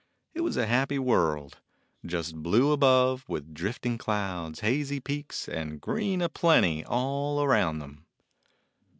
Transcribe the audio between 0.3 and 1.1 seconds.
It was a happy